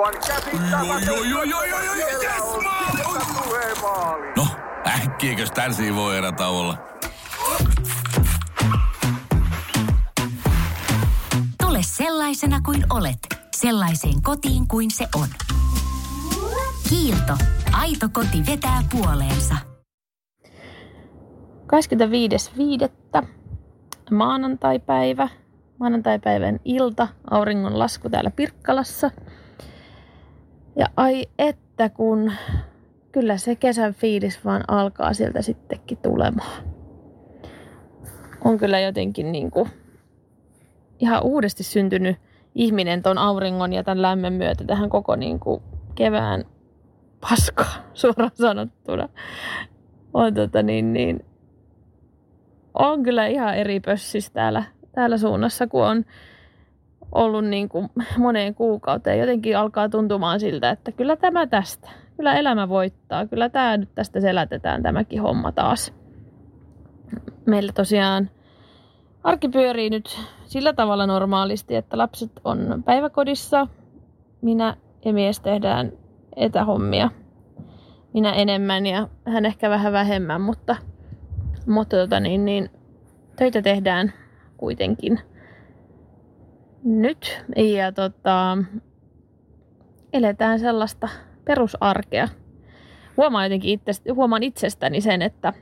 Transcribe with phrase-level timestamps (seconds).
[0.00, 0.14] Aivan
[2.22, 2.62] yes,
[3.82, 4.32] maali!
[4.36, 4.46] No,
[4.86, 6.76] äkkiäkös tän voi erä olla?
[11.62, 13.18] Tule sellaisena kuin olet,
[13.56, 15.28] sellaiseen kotiin kuin se on.
[16.88, 17.32] Kiilto.
[17.72, 19.54] Aito koti vetää puoleensa.
[23.22, 23.26] 25.5.
[24.10, 25.28] maanantaipäivä.
[25.78, 29.10] Maanantaipäivän ilta, auringon lasku täällä Pirkkalassa.
[30.76, 32.32] Ja ai että kun
[33.12, 36.62] kyllä se kesän fiilis vaan alkaa sieltä sittenkin tulemaan.
[38.44, 39.70] On kyllä jotenkin niin kuin
[40.98, 42.16] ihan uudesti syntynyt
[42.54, 45.62] ihminen ton auringon ja tämän lämmön myötä tähän koko niin kuin
[45.94, 46.44] kevään
[47.20, 49.08] paskaa suoraan sanottuna.
[50.14, 51.24] On tota niin, niin
[52.74, 56.04] on kyllä ihan eri pössis täällä, täällä suunnassa, kun on
[57.12, 59.18] ollut niin kuin moneen kuukauteen.
[59.18, 61.90] Jotenkin alkaa tuntumaan siltä, että kyllä tämä tästä.
[62.16, 63.26] Kyllä elämä voittaa.
[63.26, 65.94] Kyllä tämä nyt tästä selätetään tämäkin homma taas.
[67.46, 68.30] Meillä tosiaan
[69.24, 73.66] arki pyörii nyt sillä tavalla normaalisti, että lapset on päiväkodissa.
[74.42, 75.92] Minä ja mies tehdään
[76.36, 77.10] etähommia.
[78.14, 80.76] Minä enemmän ja hän ehkä vähän vähemmän, mutta,
[81.66, 82.70] mutta tota niin, niin,
[83.36, 84.12] töitä tehdään
[84.56, 85.20] kuitenkin
[86.84, 87.44] nyt.
[87.56, 88.58] Ja tota,
[90.12, 91.08] eletään sellaista
[91.44, 92.28] perusarkea.
[93.16, 95.52] Huomaan jotenkin itsestä, huomaan itsestäni sen, että,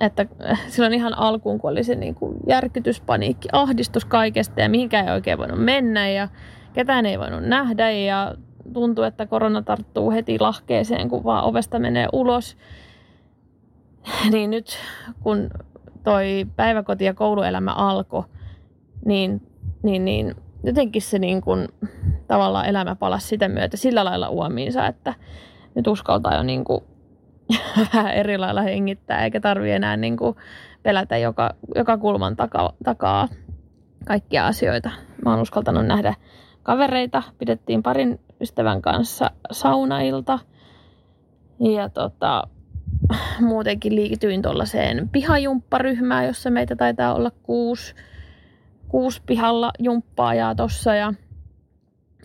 [0.00, 0.26] että
[0.68, 5.14] silloin ihan alkuun, kun oli se niin kuin järkytys, paniikki, ahdistus kaikesta ja mihinkään ei
[5.14, 6.28] oikein voinut mennä ja
[6.72, 8.34] ketään ei voinut nähdä ja
[8.72, 12.56] tuntuu, että korona tarttuu heti lahkeeseen, kun vaan ovesta menee ulos.
[14.32, 14.78] Niin nyt
[15.22, 15.50] kun
[16.04, 18.24] toi päiväkoti- ja kouluelämä alkoi,
[19.04, 19.47] niin,
[19.82, 20.34] niin, niin
[20.64, 21.68] jotenkin se niin kuin,
[22.26, 25.14] tavallaan elämä palasi sitä myötä sillä lailla uomiinsa, että
[25.74, 26.80] nyt uskaltaa jo niin kuin,
[27.94, 30.36] vähän eri lailla hengittää, eikä tarvi enää niin kuin,
[30.82, 33.28] pelätä joka, joka kulman taka, takaa
[34.06, 34.90] kaikkia asioita.
[35.24, 36.14] Mä oon uskaltanut nähdä
[36.62, 40.38] kavereita, pidettiin parin ystävän kanssa saunailta.
[41.60, 42.42] Ja tota,
[43.40, 47.94] muutenkin liityin tuollaiseen pihajumpparyhmään, jossa meitä taitaa olla kuusi,
[48.88, 51.14] kuusi pihalla jumppaajaa tossa ja,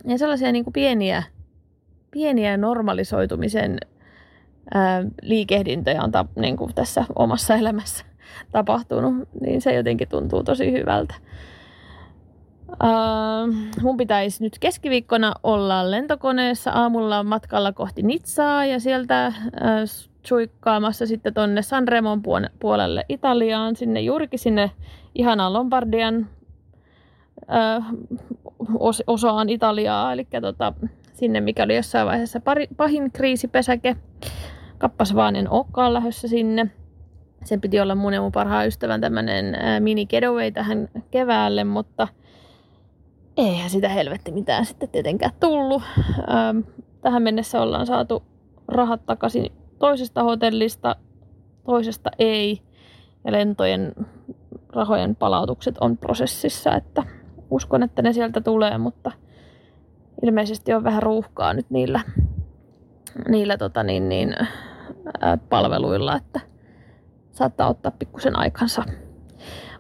[0.08, 1.24] ja sellaisia niin kuin pieniä,
[2.12, 3.78] pieniä normalisoitumisen
[4.74, 8.06] ää, liikehdintöjä on ta, niin kuin tässä omassa elämässä
[8.52, 11.16] tapahtunut, niin se jotenkin tuntuu tosi hyvältä.
[12.84, 21.06] Uh, mun pitäisi nyt keskiviikkona olla lentokoneessa aamulla matkalla kohti Nitsaa ja sieltä uh, suikkaamassa
[21.06, 22.22] sitten tonne Sanremon
[22.60, 24.72] puolelle Italiaan, sinne juurikin sinne
[25.16, 26.28] ihanaan Lombardian
[28.80, 30.74] os- osaan Italiaa, eli tota,
[31.14, 33.96] sinne mikä oli jossain vaiheessa pari, pahin kriisipesäke.
[34.78, 36.68] Kappas vaan en olekaan lähdössä sinne.
[37.44, 42.08] Sen piti olla mun ja mun parhaan ystävän tämmönen mini getaway tähän keväälle, mutta–
[43.38, 45.82] eihän sitä helvetti mitään sitten tietenkään tullut.
[47.02, 48.24] Tähän mennessä ollaan saatu
[48.68, 50.96] rahat takaisin toisesta hotellista,
[51.66, 52.62] toisesta ei.
[53.26, 53.94] Ja lentojen
[54.70, 57.04] rahojen palautukset on prosessissa, että
[57.54, 59.12] uskon, että ne sieltä tulee, mutta
[60.24, 62.02] ilmeisesti on vähän ruuhkaa nyt niillä,
[63.30, 64.36] niillä tota niin, niin,
[65.22, 66.40] ää, palveluilla, että
[67.32, 68.84] saattaa ottaa pikkusen aikansa.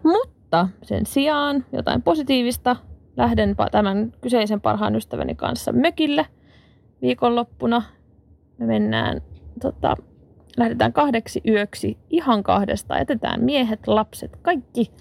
[0.03, 2.75] Mutta sen sijaan jotain positiivista
[3.17, 6.25] lähden tämän kyseisen parhaan ystäväni kanssa mökille
[7.01, 7.83] viikonloppuna.
[8.57, 9.21] Me mennään,
[9.61, 9.97] tota,
[10.57, 12.97] lähdetään kahdeksi yöksi ihan kahdesta.
[12.97, 14.91] Jätetään miehet, lapset, kaikki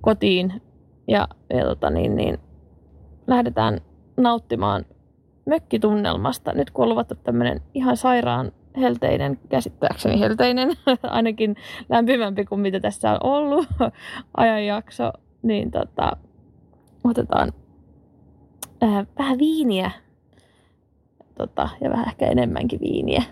[0.00, 0.62] kotiin
[1.08, 2.38] ja, ja tota, niin, niin,
[3.26, 3.80] lähdetään
[4.16, 4.84] nauttimaan
[5.46, 6.52] mökkitunnelmasta.
[6.52, 10.70] Nyt kun on luvattu tämmöinen ihan sairaan helteinen, käsittääkseni helteinen,
[11.02, 11.56] ainakin
[11.88, 13.66] lämpimämpi kuin mitä tässä on ollut
[14.36, 15.12] ajanjakso,
[15.42, 16.16] niin tota,
[17.04, 17.52] otetaan
[18.82, 19.90] äh, vähän viiniä
[21.34, 23.22] tota, ja vähän ehkä enemmänkin viiniä.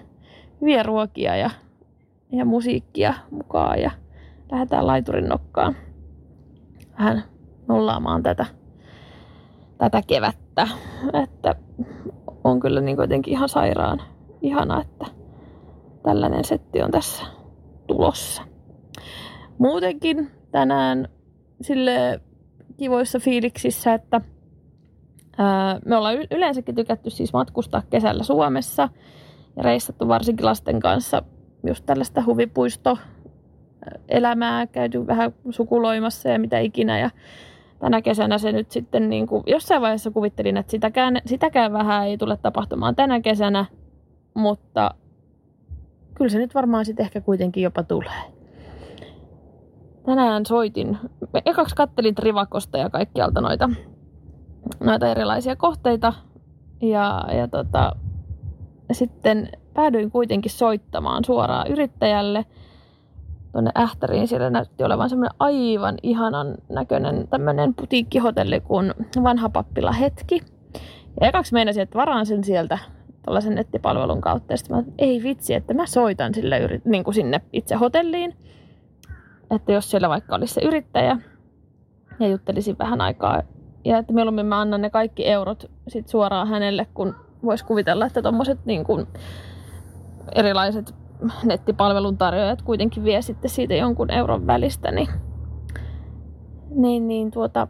[0.60, 1.50] Hyviä ruokia ja,
[2.32, 3.90] ja musiikkia mukaan ja
[4.52, 5.76] lähdetään laiturin nokkaan
[6.98, 7.24] vähän
[7.70, 8.46] nollaamaan tätä,
[9.78, 10.68] tätä kevättä.
[11.22, 11.54] Että
[12.44, 14.02] on kyllä niin jotenkin ihan sairaan
[14.42, 15.06] ihana, että
[16.02, 17.24] tällainen setti on tässä
[17.86, 18.42] tulossa.
[19.58, 21.08] Muutenkin tänään
[21.62, 22.20] sille
[22.76, 24.20] kivoissa fiiliksissä, että
[25.84, 28.88] me ollaan yleensäkin tykätty siis matkustaa kesällä Suomessa
[29.56, 31.22] ja reissattu varsinkin lasten kanssa
[31.66, 32.98] just tällaista huvipuisto
[34.08, 36.98] elämää, käyty vähän sukuloimassa ja mitä ikinä.
[36.98, 37.10] Ja
[37.80, 42.18] tänä kesänä se nyt sitten niin kuin, jossain vaiheessa kuvittelin, että sitäkään, sitäkään vähän ei
[42.18, 43.64] tule tapahtumaan tänä kesänä,
[44.34, 44.90] mutta
[46.14, 48.22] kyllä se nyt varmaan sitten ehkä kuitenkin jopa tulee.
[50.06, 50.98] Tänään soitin,
[51.46, 53.70] ekaksi kattelin Trivakosta ja kaikkialta noita,
[54.80, 56.12] noita erilaisia kohteita
[56.80, 57.96] ja, ja tota,
[58.92, 62.44] sitten päädyin kuitenkin soittamaan suoraan yrittäjälle
[63.52, 64.28] tuonne Ähtäriin.
[64.28, 70.42] Siellä näytti olevan semmoinen aivan ihanan näköinen tämmöinen putiikkihotelli kuin Vanha Pappila Hetki.
[71.20, 72.78] Ja ekaksi meinasin, että varaan sen sieltä
[73.22, 74.52] tällaisen nettipalvelun kautta.
[74.52, 78.36] Ja sitten mä, ei vitsi, että mä soitan sille yrit, niin kuin sinne itse hotelliin.
[79.50, 81.18] Että jos siellä vaikka olisi se yrittäjä
[82.20, 83.42] ja juttelisin vähän aikaa.
[83.84, 87.14] Ja että mieluummin mä annan ne kaikki eurot sit suoraan hänelle, kun
[87.44, 89.06] voisi kuvitella, että tuommoiset niin kuin
[90.34, 90.94] erilaiset
[91.44, 95.08] nettipalvelun tarjoajat kuitenkin vie sitten siitä jonkun euron välistä, niin,
[96.70, 97.68] niin, niin tuota,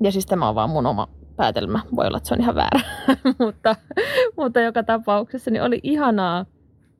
[0.00, 2.80] ja siis tämä on vaan mun oma päätelmä, voi olla, että se on ihan väärä,
[3.44, 3.76] mutta,
[4.36, 6.46] mutta joka tapauksessa niin oli ihanaa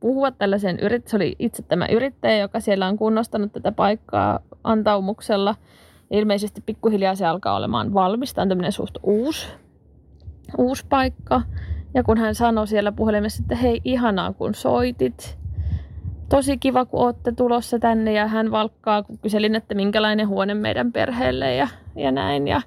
[0.00, 5.54] puhua tällaisen yrit, se oli itse tämä yrittäjä, joka siellä on kunnostanut tätä paikkaa antaumuksella.
[6.10, 8.34] Ilmeisesti pikkuhiljaa se alkaa olemaan valmis.
[8.34, 9.48] Tämä on tämmöinen suht uusi,
[10.58, 11.42] uusi paikka.
[11.94, 15.38] Ja kun hän sanoi siellä puhelimessa, että hei ihanaa kun soitit,
[16.30, 20.92] tosi kiva kun olette tulossa tänne ja hän valkkaa, kun kyselin, että minkälainen huone meidän
[20.92, 22.48] perheelle ja, ja näin.
[22.48, 22.62] Ja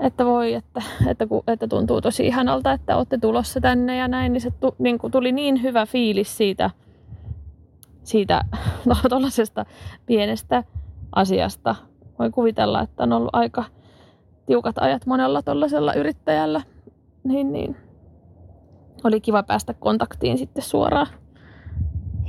[0.00, 4.40] että voi, että, että, että tuntuu tosi ihanalta, että olette tulossa tänne ja näin, niin
[4.40, 6.70] se tu, niin kuin tuli niin hyvä fiilis siitä,
[8.02, 8.44] siitä
[8.86, 8.96] no,
[10.06, 10.64] pienestä
[11.12, 11.74] asiasta.
[12.18, 13.64] Voi kuvitella, että on ollut aika
[14.46, 16.62] tiukat ajat monella tuollaisella yrittäjällä.
[17.24, 17.76] Niin, niin.
[19.04, 21.06] Oli kiva päästä kontaktiin sitten suoraan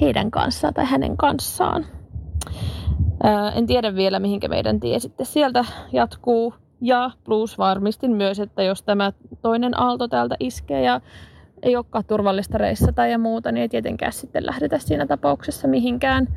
[0.02, 1.86] heidän kanssaan tai hänen kanssaan.
[3.24, 6.54] Ää, en tiedä vielä, mihinkä meidän tie sitten sieltä jatkuu.
[6.82, 11.02] Ja plus varmistin myös, että jos tämä toinen aalto täältä iskee ja
[11.62, 16.28] ei olekaan turvallista reissata ja muuta, niin ei tietenkään sitten lähdetä siinä tapauksessa mihinkään.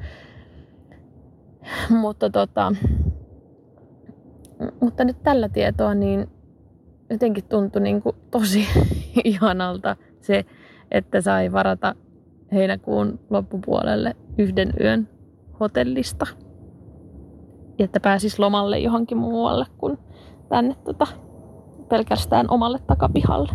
[1.90, 2.72] Mutta, tota,
[4.80, 6.30] mutta nyt tällä tietoa niin
[7.10, 8.66] jotenkin tuntui niin kuin tosi
[9.24, 10.44] ihanalta se,
[10.90, 11.94] että sai varata
[12.52, 15.08] heinäkuun loppupuolelle yhden yön
[15.60, 16.26] hotellista.
[17.78, 19.98] Että pääsis lomalle johonkin muualle kuin
[20.48, 21.06] tänne tota,
[21.88, 23.52] pelkästään omalle takapihalle.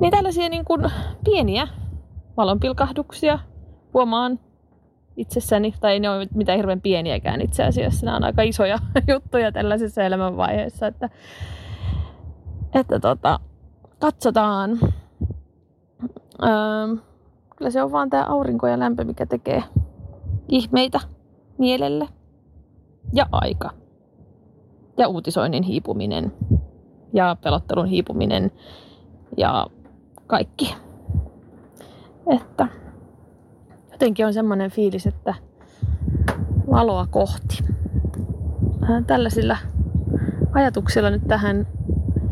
[0.00, 0.90] Niin tällaisia niin kuin
[1.24, 1.68] pieniä
[2.36, 3.38] valonpilkahduksia
[3.94, 4.38] huomaan
[5.16, 8.78] itsessäni, tai ne ole mitään hirveän pieniäkään itse asiassa, nämä on aika isoja
[9.12, 11.08] juttuja tällaisessa elämänvaiheessa, että,
[12.74, 13.40] että tota,
[13.98, 14.78] katsotaan.
[16.42, 16.96] Öö,
[17.56, 19.62] kyllä se on vaan tämä aurinko ja lämpö, mikä tekee
[20.48, 21.00] ihmeitä
[21.58, 22.08] mielelle
[23.12, 23.70] ja aika
[24.96, 26.32] ja uutisoinnin hiipuminen
[27.12, 28.50] ja pelottelun hiipuminen
[29.36, 29.66] ja
[30.26, 30.74] kaikki.
[32.26, 32.68] Että
[33.92, 35.34] jotenkin on semmoinen fiilis, että
[36.70, 37.64] valoa kohti.
[39.06, 39.56] Tällaisilla
[40.52, 41.66] ajatuksilla nyt tähän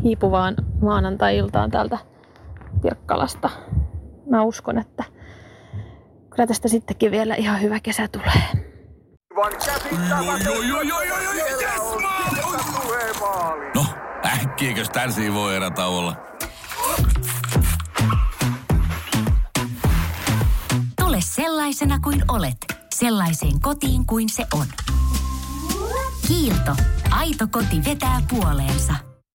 [0.03, 1.97] hiipuvaan maanantai-iltaan täältä
[2.81, 3.49] Pirkkalasta.
[4.31, 5.03] Mä uskon, että
[6.29, 8.41] kyllä tästä sittenkin vielä ihan hyvä kesä tulee.
[13.75, 13.85] No,
[14.25, 16.15] äkkiäkös tän voi erätä olla?
[20.99, 22.57] Tule sellaisena kuin olet,
[22.95, 24.65] sellaiseen kotiin kuin se on.
[26.27, 26.75] Kiilto.
[27.11, 29.10] Aito koti vetää puoleensa.